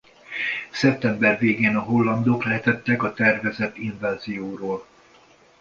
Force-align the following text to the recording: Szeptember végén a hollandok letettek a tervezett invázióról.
Szeptember 0.71 1.39
végén 1.39 1.75
a 1.75 1.81
hollandok 1.81 2.43
letettek 2.43 3.03
a 3.03 3.13
tervezett 3.13 3.77
invázióról. 3.77 4.87